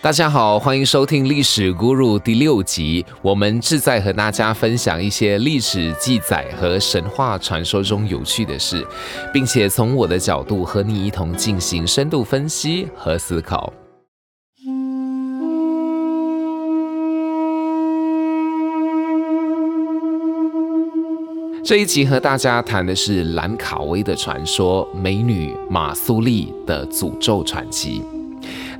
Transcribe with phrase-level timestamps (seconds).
[0.00, 3.04] 大家好，欢迎收听《历史 Guru》第六集。
[3.20, 8.86] 我们志在和大家分享一些历史记载和神话传说中有趣的事，
[9.32, 13.72] 并且从我的角度和你一同进行深度分析和思考。
[21.64, 28.00] 这一集和大家谈的是兰卡威的传说——美女马苏丽的诅咒传奇。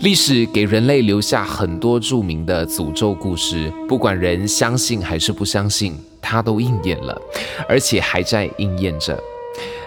[0.00, 7.20] 历史给人类留下很多著名的诅咒故事，不管人相信还是不相信，它都应验了，
[7.68, 9.18] 而且还在应验着。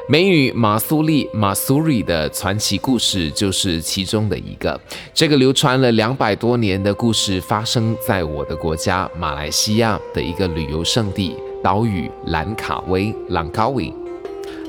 [0.10, 4.78] 美女马苏丽马苏里的传奇故事就是其中的一个。
[5.14, 13.94] 这个流传了两百多年的故事，发生在我的国家马来西亚的一个旅游胜地岛屿兰卡威兰高威。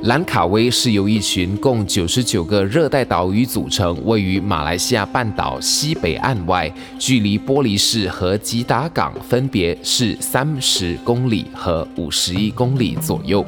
[0.02, 13.46] 兰卡威是由一群共九十九个热带岛屿组成，位于马来西亚半岛西北岸外，距离玻璃市和吉达港分别是三十公里和五十一公里左右。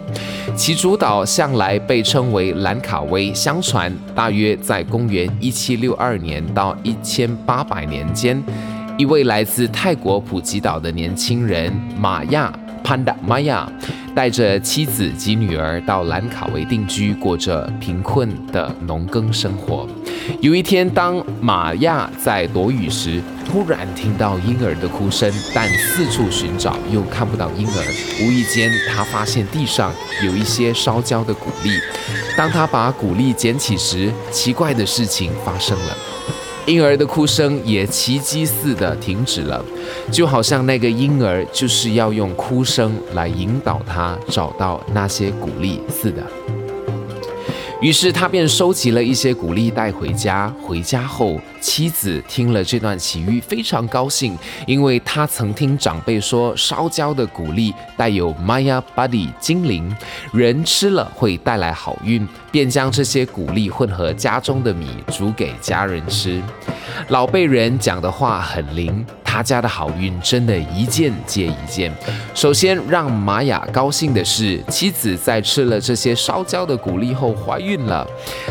[0.54, 3.34] 其主岛向来被称为兰卡威。
[3.34, 8.40] 相传，大约在公元一七六二年到一千八百年间，
[8.96, 12.56] 一位来自泰国普吉岛的年轻人玛亚。
[12.84, 13.66] 潘达玛亚
[14.14, 19.86] 带着妻子及女儿到兰卡威定居，过着贫困的农耕生活。
[20.40, 28.22] 有一天，当玛亚在躲雨时，突然听到婴儿的哭声，但四处寻找又看不到婴儿。
[28.22, 29.92] 无意间，他发现地上
[30.24, 31.78] 有一些烧焦的谷粒。
[32.36, 35.96] 当他把谷粒捡起时，奇怪的事情发生了。
[36.66, 39.62] 婴儿的哭声也奇迹似的停止了，
[40.10, 46.22] 就好像那个婴儿就是要用哭声来引导他找到那些鼓励似的。
[47.84, 50.50] 于是他便收集了一些谷粒带回家。
[50.62, 54.34] 回家后，妻子听了这段奇遇，非常高兴，
[54.66, 59.94] 因为他曾听长辈说，烧焦的谷粒带有 Maya Buddy 精灵，
[60.32, 66.42] 人吃了会带来好运，便将这些谷粒混合家中的米煮给家人吃。
[67.08, 69.04] 老辈人讲的话很灵。
[69.34, 71.92] 他家的好运真的一件接一件。
[72.34, 78.06] 首先让玛雅高兴的是，妻子在吃了这些烧焦的谷粒后怀孕了。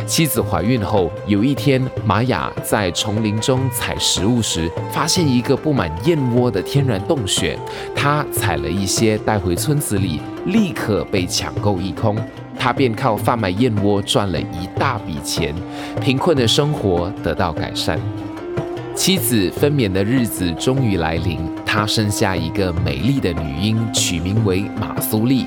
[0.06, 7.58] 妻子怀孕后，有一天玛雅在丛林中采食物时，发现一个布满燕窝的天然洞穴。
[7.96, 12.18] 他采了一些带回村子里，立刻被抢购一空。
[12.60, 15.56] 他便靠贩卖燕窝赚了一大笔钱，
[16.02, 17.98] 贫困的生活得到改善。
[18.96, 25.46] 妻子分娩的日子终于来临，她生下一个美丽的女婴，取名为马苏丽。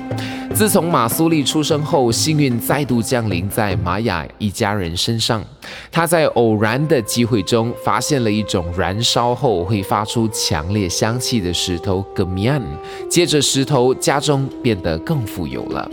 [0.53, 5.41] 自从马苏丽出生后，幸运再度降临在玛雅一家人身上。
[5.89, 12.61] 她在偶然的机会中发现了一种燃烧后会发出强烈香气的石头 gemin。
[13.09, 15.89] 接着，石头家中变得更富有了。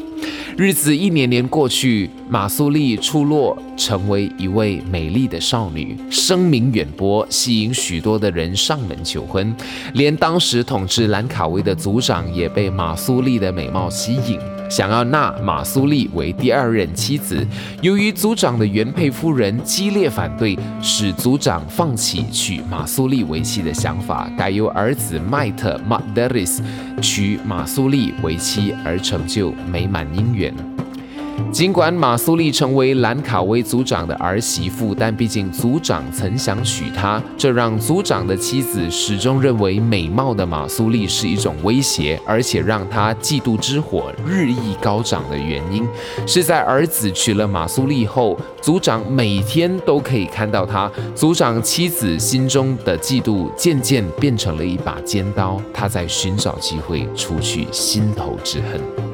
[0.57, 9.53] 日子一年年过去，马苏丽出落成为一位美丽的少女，声名远播，吸引许多的人上门求婚。
[9.95, 14.39] 连当时统治兰卡威的族长也被马苏丽的美貌吸引，
[14.71, 17.45] 想要纳马苏丽为第二任妻子。
[17.83, 26.63] 由于族长的原配夫人激烈反对，使族长放弃娶马苏丽为妻的想法，改由儿子迈特马德里斯
[27.05, 30.55] 娶马苏丽为妻，而成就美满姻缘。
[31.51, 45.87] 尽管马苏丽成为兰卡威族长的儿媳妇，但毕竟族长曾想娶她，这让族长的妻子始终认为美貌的马苏丽是一种威胁，而且让她嫉妒之火日益高涨的原因，
[46.27, 50.91] 是在儿子娶了马苏丽后，族长每天都可以看到他。
[51.15, 59.14] 族长妻子心中的嫉妒渐渐变成了一把尖刀，他在寻找机会除去心头之恨。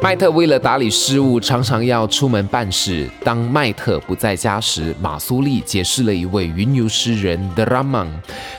[0.00, 3.10] 麦特为了打理事务，常常要出门办事。
[3.24, 8.06] 当麦特不在家时，马苏利解释了一位云游诗人德拉曼。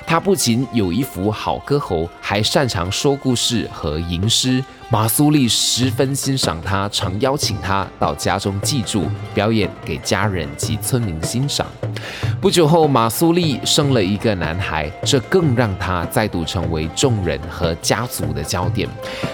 [0.06, 4.62] 他不仅有一副好歌喉，还擅长说故事和吟诗。
[4.92, 9.04] 马苏丽十分欣赏他，常邀请他到家中寄住，
[9.36, 11.68] 表演给家人及村民欣赏。
[12.42, 18.90] 不久后，马苏丽生了一个男孩，这更让他再度成为众人和家族的焦点。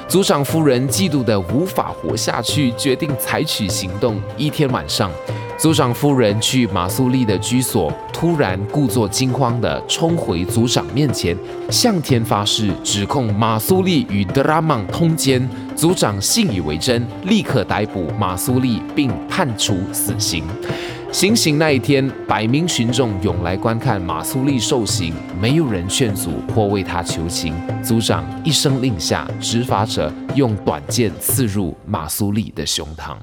[0.10, 4.22] 族长夫人嫉妒得无法活下去，决定采取行动。
[4.36, 5.10] 一天晚上。
[5.58, 11.36] 族长夫人去马苏丽的居所，突然故作惊慌地冲回族长面前，
[11.72, 15.48] 向天发誓，指控马苏丽与德拉曼通奸。
[15.74, 20.44] 族长信以为真，立刻逮捕马苏丽并判处死刑。
[21.12, 27.56] 行刑那一天，百名群众涌来观看马苏利受刑，没有人劝阻或为他求情。
[27.82, 33.16] 族长一声令下，执法者用短剑刺入马苏利的胸膛。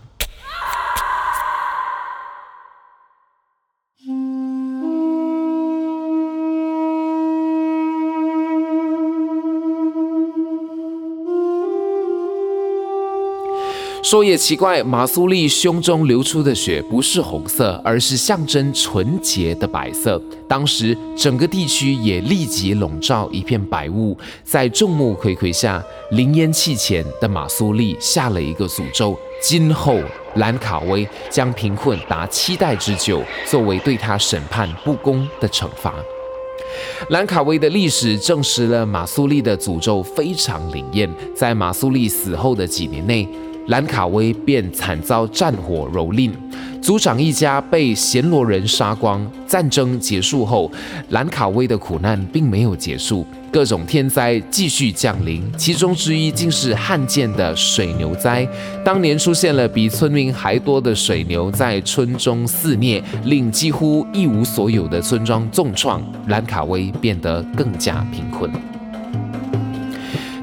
[14.03, 20.21] 说也奇怪，马苏利胸中流出的血不是红色，而是象征纯洁的白色。
[20.49, 30.01] 当时整个地区也立即笼罩一片白雾，在众目睽睽下，灵烟气前的马苏利下了一个诅咒：今后
[30.35, 35.95] 兰卡威将贫困达七代之久，作为对他审判不公的惩罚。
[37.11, 43.29] 兰卡威的历史证实了马苏利的诅咒非常灵验，在马苏利死后的几年内。
[43.69, 46.31] 兰卡威便惨遭战火蹂躏，
[46.81, 49.25] 族长一家被暹罗人杀光。
[49.47, 50.71] 战争结束后，
[51.11, 58.49] 兰卡威的苦难并没有结束，各种天灾继续降临，其中之一竟是罕见的水牛灾。
[58.85, 68.51] 当年出现了比村民还多的水牛在村中肆虐，令几乎一无所有的村庄重创，兰卡威变得更加贫困。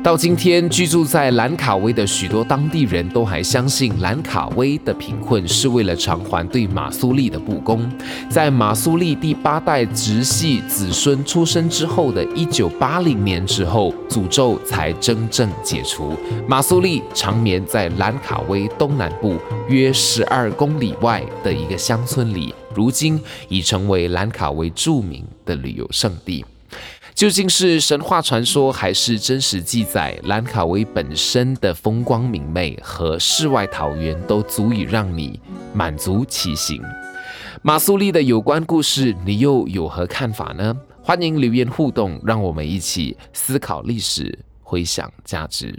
[0.02, 7.88] 到今天，居住在兰卡威的许多当地人都还相信兰卡威的贫困是为了偿还对马苏利的不公。
[8.30, 16.16] 在马苏利第八代直系子孙出生之后的一九八零年之后，诅咒才真正解除。
[16.48, 19.38] 马苏利长眠在兰卡威东南部
[19.68, 26.46] 约十二公里外的一个乡村里，如今已成为兰卡威著名的旅游胜地。
[27.14, 30.18] 究竟是神话传说还是真实记载？
[30.24, 35.40] 兰卡威本身的风光明媚和世外桃源都足以让你
[35.74, 36.82] 满足其行。
[37.62, 40.74] 马苏利的有关故事，你又有何看法呢？
[41.02, 45.78] 欢迎留言互动，让我们一起思考历史，回想价值。